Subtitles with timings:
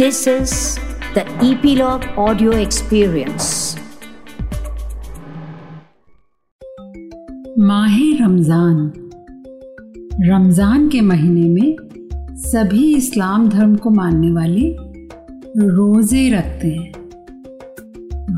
[0.00, 0.52] This is
[1.14, 3.48] the Epilogue Audio Experience.
[7.58, 8.78] माह रमज़ान।
[10.28, 11.76] रमज़ान के महीने में
[12.44, 14.66] सभी इस्लाम धर्म को मानने वाले
[15.68, 16.92] रोज़े रखते हैं।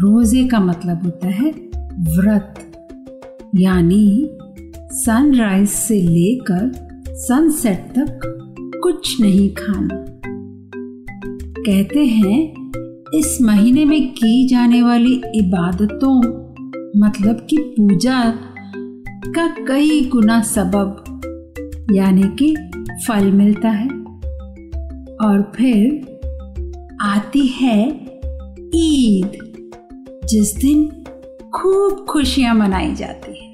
[0.03, 1.51] रोज़े का मतलब होता है
[2.17, 2.55] व्रत,
[3.57, 4.31] यानी
[5.05, 6.73] सनराइज से लेकर
[7.19, 8.21] सनसेट तक
[8.83, 10.05] कुछ नहीं खाना।
[11.67, 12.71] कहते हैं,
[13.15, 16.19] इस महीने में की जाने वाली इबादतों
[17.01, 18.31] मतलब कि पूजा,
[19.29, 21.05] का कई गुना सबब,
[21.93, 22.57] यानी कि
[23.07, 23.89] फल मिलता है।
[25.25, 26.19] और फिर
[27.03, 28.01] आती है
[28.75, 29.33] ईद,
[30.29, 31.05] जिस दिन
[31.55, 33.53] खूब खुशियाँ मनाई जाती है।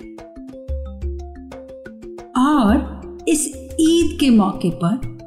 [2.46, 5.18] और इस ईद के मौके पर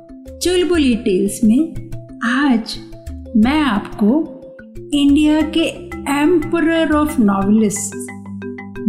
[0.43, 1.90] चुलबुली टेल्स में
[2.23, 2.79] आज
[3.37, 4.41] मैं आपको
[4.93, 5.61] इंडिया के
[6.21, 7.95] emperor of novelist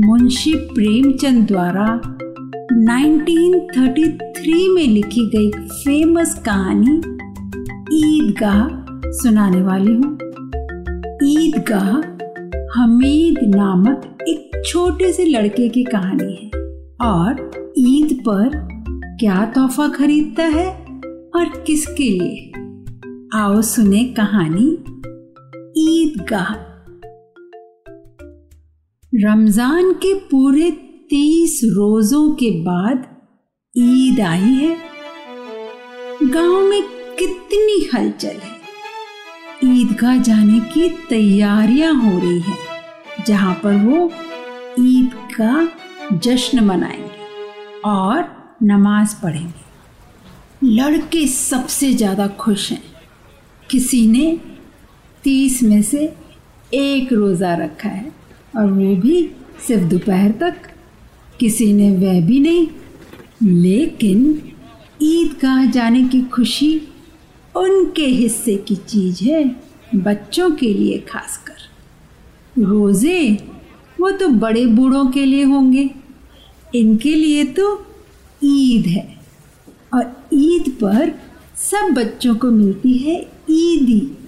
[0.04, 2.00] Munshi Premchand द्वारा
[2.72, 7.02] 1933 में लिखी गई फ़ेमस कहानी
[7.94, 8.68] ईदगाह
[9.10, 10.18] सुनाने वाली हूँ।
[11.24, 11.92] ईदगाह
[12.80, 16.50] हमीद नामक एक छोटे से लड़के की कहानी है
[17.08, 18.50] और ईद पर
[19.20, 20.86] क्या तोहफा खरीदता है
[21.36, 22.51] और किसके लिए?
[23.34, 24.64] आओ सुने कहानी
[25.78, 26.52] ईदगाह।
[29.12, 30.70] रमज़ान के पूरे
[31.10, 33.06] तीस रोजों के बाद
[33.76, 34.76] ईद आई है।
[36.22, 36.82] गाँव में
[37.18, 38.60] कितनी हलचल है।
[39.64, 42.58] ईदगाह जाने की तैयारियाँ हो रही है,
[43.26, 44.10] जहाँ पर वो
[44.80, 45.68] ईद का
[46.18, 48.24] जश्न मनाएँगे और
[48.62, 52.91] नमाज़ पढ़ेंगे। लड़के सबसे ज़्यादा खुश हैं।
[53.72, 54.40] किसी ने
[55.24, 56.12] तीस में से
[56.74, 58.12] एक रोज़ा रखा है
[58.56, 59.30] और वो भी
[59.66, 60.54] सिर्फ़ दोपहर तक।
[61.40, 62.68] किसी ने वह भी नहीं,
[63.42, 64.42] लेकिन
[65.02, 66.88] ईद ईदगाह जाने की खुशी
[67.56, 69.56] उनके हिस्से की चीज़ है
[69.94, 73.38] बच्चों के लिए खासकर। रोज़े
[74.00, 75.90] वो तो बड़े बूढ़ों के लिए होंगे,
[76.74, 77.86] इनके लिए तो
[78.44, 79.18] ईद है
[79.94, 81.12] और ईद पर
[81.56, 84.18] सब बच्चों को मिलती है ईदी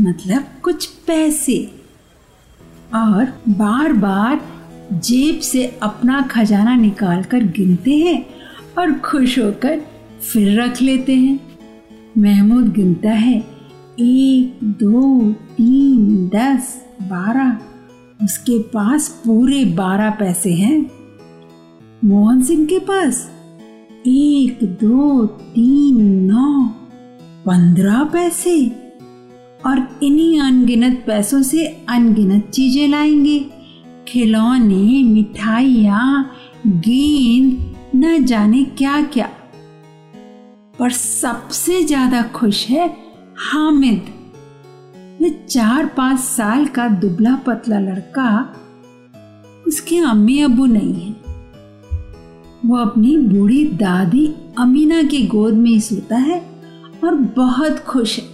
[0.00, 1.74] मतलब कुछ पैसे।
[2.94, 4.40] और बार बार
[4.92, 8.26] जेब से अपना खजाना निकाल कर गिनते हैं
[8.78, 9.80] और खुश होकर
[10.32, 11.40] फिर रख लेते हैं।
[12.18, 13.44] महमूद गिनता है,
[14.00, 17.58] एक, दो, तीन, दस, बारह।
[18.24, 20.90] उसके पास पूरे बारह पैसे हैं।
[22.04, 23.30] मोहन सिंह के पास
[24.06, 26.00] एक, दो, तीन,
[26.32, 26.81] नौ।
[27.46, 28.68] पंद्रह पैसे?
[29.66, 33.50] और इन्हीं अनगिनत पैसों से अनगिनत चीज़ें लाएँगे।
[34.08, 36.36] खिलौने, मिठाइयाँ,
[36.66, 39.30] गेंद, न जाने क्या क्या
[40.78, 42.96] पर सबसे ज़्यादा खुश है
[43.36, 44.04] हामिद।
[45.22, 48.54] ये चार पाँच साल का दुबला पतला लड़का,
[49.66, 51.12] उसके अम्मी अबू नहीं है।
[52.66, 56.51] वो अपनी बूढ़ी दादी अमीना की गोद में ही सोता है।
[57.04, 58.24] और बहुत खुश है।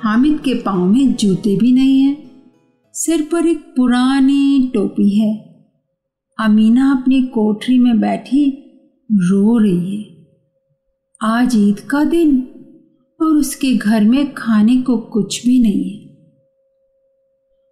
[0.00, 2.16] हामिद के पाँव में जूते भी नहीं है।
[2.94, 5.36] सिर पर एक पुरानी टोपी है।
[6.40, 8.50] अमीना अपनी कोठरी में बैठी
[9.12, 10.26] रो रही है।
[11.22, 12.48] आज ईद का दिन
[13.20, 16.02] और उसके घर में खाने को कुछ भी नहीं है।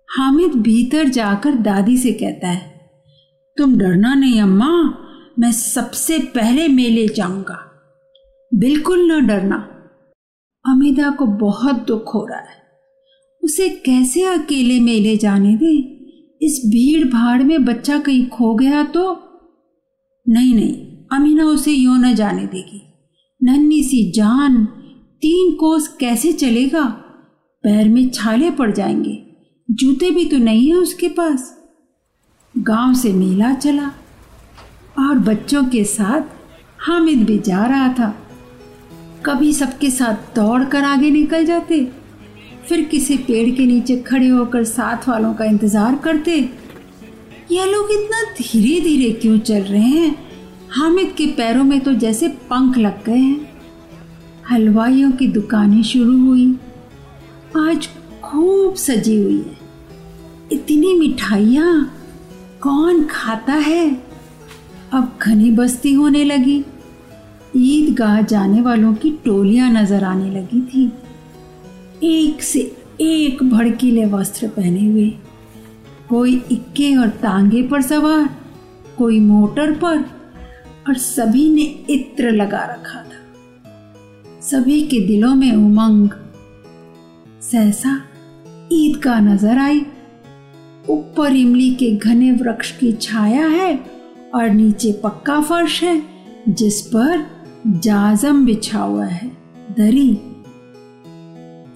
[0.09, 2.91] हामिद भीतर जाकर दादी से कहता है,
[3.59, 4.95] तुम डरना नहीं अम्मा,
[5.39, 7.67] मैं सबसे पहले मेले जाऊँगा।
[8.55, 9.57] बिल्कुल न डरना।
[10.67, 12.63] अमिदा को बहुत दुख हो रहा है।
[13.45, 15.77] उसे कैसे अकेले मेले जाने दे?
[16.43, 19.23] इस भीड़ भाड़ में बच्चा कहीं खो गया तो?
[20.29, 22.83] नहीं नहीं, अमीना उसे यो न जाने देगी।
[23.43, 24.65] नन्ही सी जान,
[25.23, 26.85] तीन कोस कैसे चलेगा?
[27.63, 29.27] पैर में छाले पड़ जाएँगे।
[29.71, 31.59] जूते भी तो नहीं है उसके पास।
[32.59, 33.89] गाँव से मेला चला
[34.99, 36.23] और बच्चों के साथ
[36.79, 38.27] हामिद भी जा रहा था।
[39.27, 41.85] कभी सबके साथ दौड़ कर आगे निकल जाते।
[42.69, 46.39] फिर किसी पेड़ के नीचे खड़े होकर साथ वालों का इंतज़ार करते।
[47.51, 50.15] यह लोग इतना धीरे धीरे क्यों चल रहे हैं?
[50.71, 53.49] हामिद के पैरों में तो जैसे पंख लग गए हैं।
[54.51, 56.47] हलवाइयों की दुकानें शुरू हुई।
[57.59, 57.89] आज
[58.23, 59.59] खूब सजी हुई है।
[60.53, 61.75] इतनी मिठाइयाँ,
[62.61, 63.91] कौन खाता है?
[64.93, 66.63] अब घनी बस्ती होने लगी।
[67.57, 70.93] ईदगाह जाने वालों की टोलियाँ नज़र आने लगी थी।
[72.03, 72.61] एक से
[73.01, 75.11] एक भड़कीले वस्त्र पहने हुए।
[76.09, 78.29] कोई इक्के और तांगे पर सवार,
[78.99, 79.99] कोई मोटर पर,
[80.89, 81.63] और सभी ने
[81.95, 86.09] इत्र लगा रखा था। सभी के दिलों में उमंग।
[87.43, 88.01] सहसा
[88.73, 89.87] ईद का नज़र आई।
[90.91, 93.81] ऊपर इमली के घने वृक्ष की छाया है
[94.35, 96.03] और नीचे पक्का फर्श है,
[96.49, 99.29] जिस पर जाजम बिछा हुआ है,
[99.77, 100.19] दरी।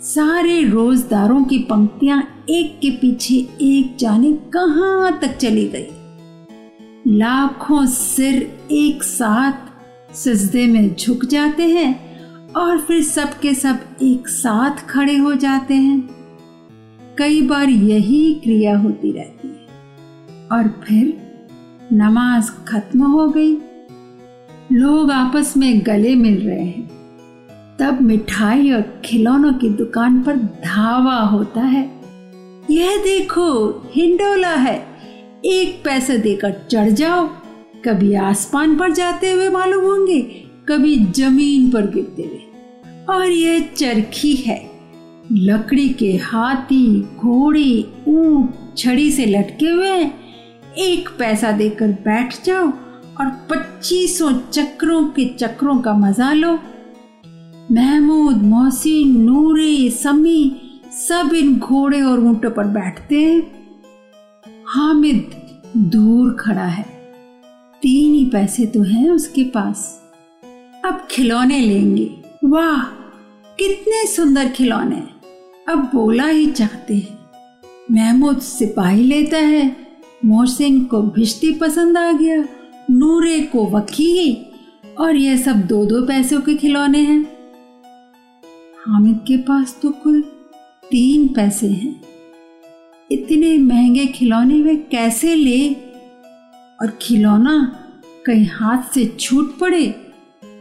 [0.01, 5.87] सारे रोजदारों की पंक्तियाँ एक के पीछे एक जाने कहाँ तक चली गई।
[7.07, 9.53] लाखों सिर एक साथ
[10.15, 12.21] सजदे में झुक जाते हैं
[12.53, 16.11] और फिर सब के सब एक साथ खड़े हो जाते हैं।
[17.19, 19.67] कई बार यही क्रिया होती रहती है।
[20.53, 21.33] और फिर
[21.93, 23.57] नमाज़ खत्म हो गई।
[24.73, 26.91] लोग आपस में गले मिल रहे हैं।
[27.79, 32.01] तब मिठाई और खिलौनों की दुकान पर धावा होता है।
[32.71, 34.87] यह देखो, हिंडोला है।
[35.45, 37.29] एक पैसा देकर चढ़ जाओ।
[37.85, 40.21] कभी आसमान पर जाते हुए मालूम होंगे,
[40.69, 42.41] कभी ज़मीन पर गिरते हुए।
[43.09, 44.71] और यह चरखी है।
[45.33, 50.11] लकड़ी के हाथी, घोड़े, ऊँट, छड़ी से लटके हुए
[50.79, 52.73] एक पैसा देकर बैठ जाओ।
[53.21, 56.59] और पच्चीसों चक्रों के चक्रों का मज़ा लो।
[57.73, 60.61] महमूद, मोहसिन, नूरे, समी,
[60.93, 63.69] सब इन घोड़े और ऊंटों पर बैठते हैं।
[64.67, 65.31] हामिद
[65.77, 66.87] दूर खड़ा है।
[67.83, 70.03] तीन ही पैसे तो हैं उसके पास।
[70.85, 72.83] अब खिलौने लेंगे। वाह,
[73.59, 75.03] कितने सुंदर खिलौने।
[75.69, 77.19] अब बोला ही चाहते हैं।
[77.93, 79.77] महमूद सिपाही लेता है।
[80.25, 82.45] मोहसिन को भिश्ती पसंद आ गया।
[82.91, 87.23] नूरे को वकील और यह सब दो दो पैसों के खिलौने हैं।
[88.87, 90.21] हामिद के पास तो कुल
[90.91, 92.01] तीन पैसे हैं।
[93.11, 95.69] इतने महँगे खिलौने वे कैसे ले?
[96.83, 97.57] और खिलौना
[98.27, 99.87] कहीं हाथ से छूट पड़े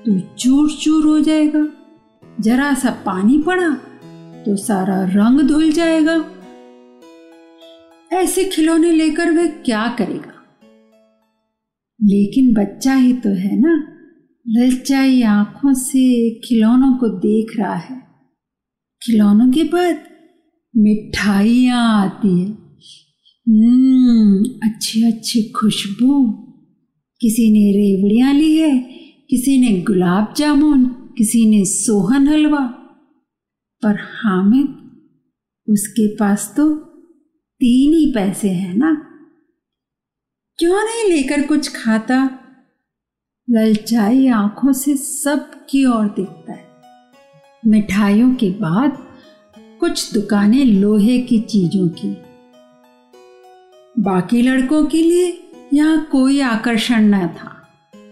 [0.06, 1.66] तो चूर चूर हो जाएगा।
[2.40, 3.70] जरा सा पानी पड़ा
[4.46, 6.24] तो सारा रंग धुल जाएगा।
[8.12, 10.32] ऐसे खिलौने लेकर वह क्या करेगा?
[12.01, 13.88] लेकिन बच्चा ही तो है ना।
[14.48, 18.01] ललचाई आँखों से खिलौनों को देख रहा है।
[19.04, 20.04] खिलौनों के बाद
[20.78, 22.48] मिठाइयाँ आती है।
[23.50, 26.25] हम्म अच्छी अच्छी खुशबू।
[27.22, 28.80] किसी ने रेवड़ियाँ ली है,
[29.30, 32.66] किसी ने गुलाब जामुन, किसी ने सोहन हलवा।
[33.84, 34.68] पर हामिद,
[35.69, 36.75] उसके पास तो
[37.60, 39.12] तीन ही पैसे हैं ना।
[40.63, 42.39] क्यों नहीं लेकर कुछ खाता?
[43.50, 46.68] ललचाई आँखों से सब की ओर देखता है।
[47.68, 49.07] मिठाइयों के बाद
[49.80, 52.18] कुछ दुकानें लोहे की चीज़ों की।
[54.00, 57.68] बाकी लड़कों के लिए यहाँ कोई आकर्षण न था।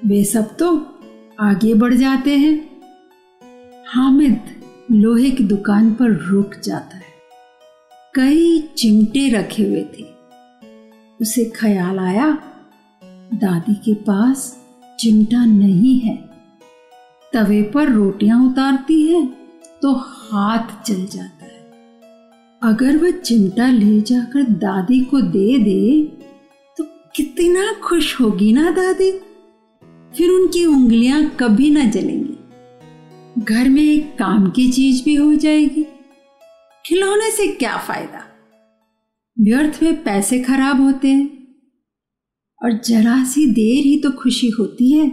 [0.05, 0.99] वे सब तो
[1.39, 2.81] आगे बढ़ जाते हैं।
[3.87, 4.41] हामिद
[4.91, 7.13] लोहे की दुकान पर रुक जाता है।
[8.15, 10.10] कई चिमटे रखे हुए थे।
[11.21, 12.27] उसे ख्याल आया,
[13.33, 14.65] दादी के पास
[14.99, 16.15] चिमटा नहीं है।
[17.33, 19.25] तवे पर रोटियाँ उतारती है
[19.81, 21.59] तो हाथ जल जाता है।
[22.61, 26.03] अगर वह चिमटा ले जाकर दादी को दे दे
[26.77, 26.83] तो
[27.15, 29.11] कितना खुश होगी ना दादी?
[30.15, 32.37] फिर उनकी उंगलियाँ कभी ना जलेंगी।
[33.43, 35.85] घर में एक काम की चीज़ भी हो जाएगी।
[36.85, 38.27] खिलौने से क्या फ़ायदा?
[39.41, 41.25] व्यर्थ में पैसे खराब होते हैं।
[42.61, 45.09] और जरा सी देर ही तो खुशी होती है।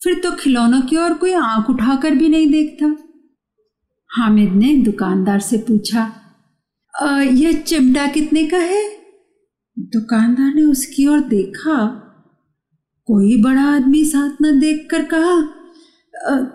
[0.00, 2.86] फिर तो खिलौनों की ओर कोई आँख उठाकर भी नहीं देखता।
[4.10, 6.10] हामिद ने दुकानदार से पूछा
[7.22, 8.82] यह चिमटा कितने का है?
[9.76, 11.76] दुकानदार ने उसकी ओर देखा।
[13.08, 15.40] कोई बड़ा आदमी साथ न देखकर कहा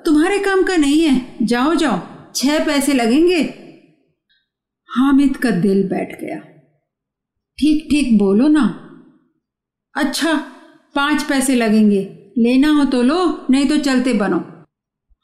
[0.05, 1.99] तुम्हारे काम का नहीं है, जाओ जाओ,
[2.35, 3.41] छह पैसे लगेंगे।
[4.89, 6.41] हामिद का दिल बैठ गया।
[7.59, 8.65] ठीक ठीक, बोलो ना।
[9.95, 10.33] अच्छा
[10.95, 12.01] पाँच पैसे लगेंगे।
[12.37, 14.37] लेना हो तो लो, नहीं तो चलते बनो।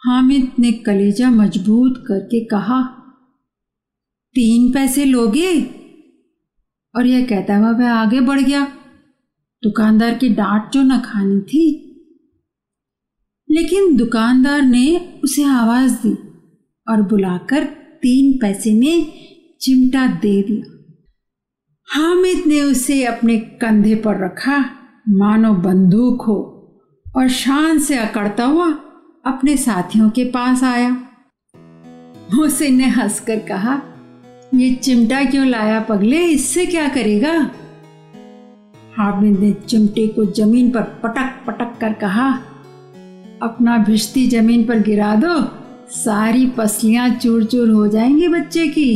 [0.02, 2.82] हामिद ने कलेजा मज़बूत करके कहा,
[4.36, 5.62] तीन पैसे लोगे?
[6.96, 8.66] और यह कहता हुआ वह आगे बढ़ गया।
[9.64, 11.66] दुकानदार की डांट जो न खानी थी,
[13.50, 14.86] लेकिन दुकानदार ने
[15.24, 16.14] उसे आवाज़ दी
[16.88, 17.64] और बुलाकर
[18.04, 19.12] तीन पैसे में
[19.62, 20.70] चिमटा दे दिया।
[21.88, 24.58] हामिद ने उसे अपने कंधे पर रखा,
[25.10, 26.36] मानो बंदूक हो,
[27.16, 28.68] और शान से अकड़ता हुआ
[29.26, 30.90] अपने साथियों के पास आया।
[32.34, 33.82] मोहसिन ने हंसकर कहा,
[34.54, 36.24] ये चिमटा क्यों लाया पगले?
[36.26, 37.52] इससे क्या करेगा?
[38.98, 42.30] हामिद ने चिमटे को ज़मीन पर पटक पटक कर कहा,
[43.42, 45.40] अपना भिश्ती ज़मीन पर गिरा दो,
[45.90, 48.96] सारी पसलियाँ चूर चूर हो जाएँगी बच्चे की।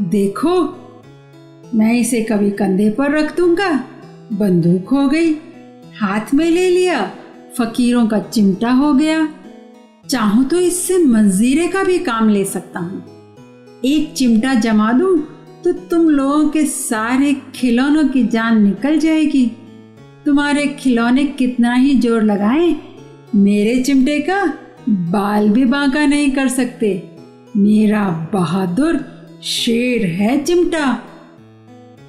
[0.00, 0.78] देखो
[1.74, 3.70] मैं इसे कभी कंधे पर रख दूँगा।
[4.32, 5.32] बंदूक हो गई।
[6.00, 7.00] हाथ में ले लिया।
[7.58, 9.28] फकीरों का चिमटा हो गया।
[10.08, 15.16] चाहूँ तो इससे मंजीरे का भी काम ले सकता हूँ। एक चिमटा जमा दूँ
[15.64, 19.46] तो तुम लोगों के सारे खिलौनों की जान निकल जाएगी।
[20.24, 22.74] तुम्हारे खिलौने कितना ही ज़ोर लगाएँ।
[23.34, 24.44] मेरे चिमटे का
[24.88, 26.90] बाल भी बांका नहीं कर सकते।
[27.56, 28.98] मेरा बहादुर
[29.44, 30.98] शेर है चिमटा।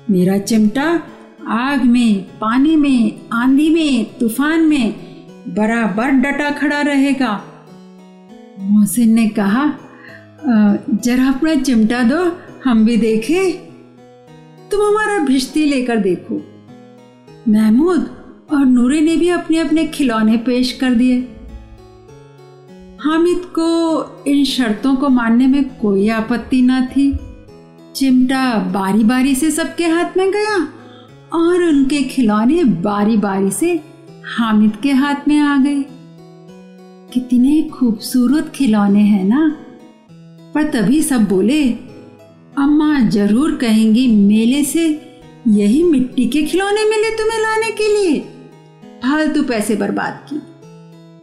[0.10, 0.88] मेरा चिमटा
[1.48, 4.94] आग में, पानी में, आंधी में, तूफ़ान में
[5.48, 7.32] बराबर डटा खड़ा रहेगा।
[8.60, 9.66] मोहसिन ने कहा
[10.46, 12.22] जरा अपना चिमटा दो,
[12.66, 13.52] हम भी देखें।
[14.72, 16.42] तुम हमारा भिश्ती लेकर देखो।
[17.50, 18.10] महमूद
[18.54, 21.20] और नूरे ने भी अपने अपने खिलौने पेश कर दिए।
[23.00, 27.12] हामिद को इन शर्तों को मानने में कोई आपत्ति ना थी।
[27.96, 30.58] चिमटा बारी बारी से सबके हाथ में गया
[31.34, 33.80] और उनके खिलौने बारी बारी से
[34.38, 35.84] हामिद के हाथ में आ गए।
[37.14, 39.56] कितने खूबसूरत खिलौने हैं ना।
[40.56, 41.64] पर तभी सब बोले,
[42.58, 44.88] अम्मा ज़रूर कहेंगी मेले से
[45.48, 48.20] यही मिट्टी के खिलौने मिले तुम्हें लाने के लिए।
[49.04, 50.42] फालतू पैसे बर्बाद की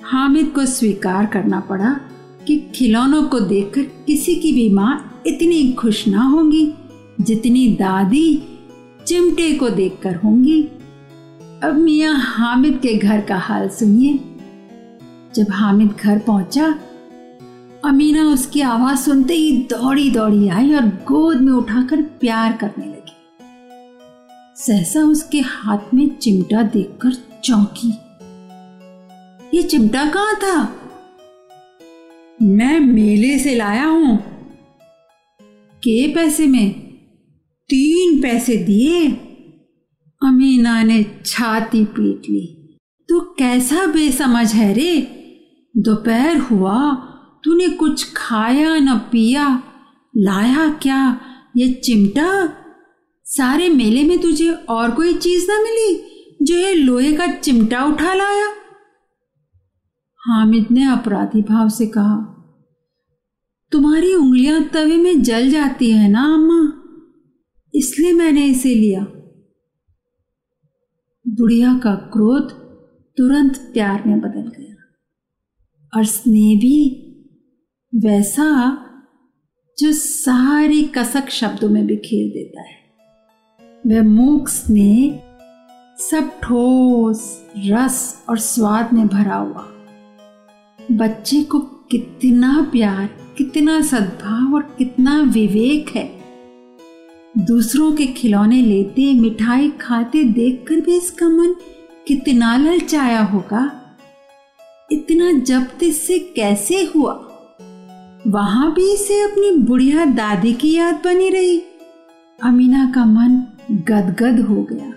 [0.04, 2.00] हामिद को स्वीकार करना पड़ा
[2.46, 6.74] कि खिलौनों को देखकर किसी की भी माँ इतनी खुश ना होंगी
[7.20, 8.42] जितनी दादी
[9.06, 10.62] चिमटे को देखकर होंगी।
[11.62, 14.20] अब मियाँ हामिद के घर का हाल सुनिए।
[15.34, 16.78] जब हामिद घर पहुँचा,
[17.84, 23.16] अमीना उसकी आवाज़ सुनते ही दौड़ी दौड़ी आई और गोद में उठाकर प्यार करने लगी।
[24.56, 27.12] सहसा उसके हाथ में चिमटा देखकर
[27.44, 27.94] चौंकी।
[29.56, 30.76] ये चिमटा कहाँ था?
[32.42, 34.39] मैं मेले से लाया हूँ।
[35.80, 36.70] के पैसे में?
[37.68, 39.08] तीन पैसे दिए?
[40.22, 45.00] अमीना ने छाती पीट ली। तू कैसा बेसमझ है रे?
[45.76, 46.94] दोपहर हुआ,
[47.44, 49.62] तूने कुछ खाया न पिया?
[50.16, 51.20] लाया क्या
[51.56, 52.52] ये चिमटा?
[53.24, 56.02] सारे मेले में तुझे और कोई चीज़ ना मिली
[56.42, 58.46] जो ये लोहे का चिमटा उठा लाया?
[60.18, 62.36] हामिद ने अपराधी भाव से कहा
[63.72, 66.82] तुम्हारी उंगलियाँ तवे में जल जाती है ना, अम्मा?
[67.74, 69.00] इसलिए मैंने इसे लिया।
[71.28, 72.50] बुढ़िया का क्रोध
[73.16, 74.74] तुरंत प्यार में बदल गया।
[75.96, 77.06] और स्नेह भी
[77.94, 78.76] वैसा
[79.78, 82.76] जो सारी कसक शब्दों में बिखेर देता है।
[83.86, 85.22] वह मूक स्नेह
[85.98, 89.66] सब ठोस, रस और स्वाद में भरा हुआ।
[90.92, 96.20] बच्चे को कितना प्यार, कितना सद्भाव और कितना विवेक है।
[97.38, 101.54] दूसरों के खिलौने लेते, मिठाई खाते देखकर भी इसका मन
[102.06, 103.80] कितना ललचाया होगा।
[104.92, 107.12] इतना जब्त इससे कैसे हुआ?
[108.26, 111.62] वहाँ भी इसे अपनी बुढ़िया दादी की याद बनी रही।
[112.42, 114.94] अमीना का मन गदगद हो गया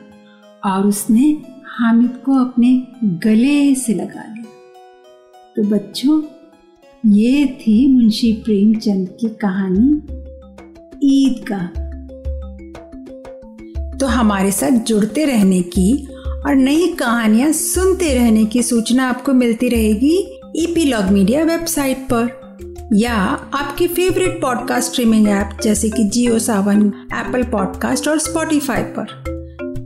[0.71, 4.45] और उसने हामिद को अपने गले से लगा लिया।
[5.55, 6.21] तो बच्चों
[7.05, 9.95] ये थी मुंशी प्रेमचंद की कहानी
[11.03, 11.67] ईद का।
[13.97, 16.07] तो हमारे साथ जुड़ते रहने की
[16.45, 22.57] और नई कहानियाँ सुनते रहने की सूचना आपको मिलती रहेगी ईपीलॉग मीडिया वेबसाइट पर।
[22.93, 23.13] या
[23.53, 29.05] आपके फेवरेट पॉडकास्ट स्ट्रीमिंग ऐप जैसे कि जियो सावन एप्पल पॉडकास्ट और स्पॉटिफाई पर।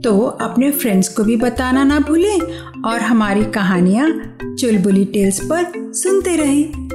[0.04, 2.40] तो अपने फ्रेंड्स को भी बताना ना भूलें
[2.84, 6.88] और हमारी कहानियाँ चुलबुली टेल्स पर सुनते रहें।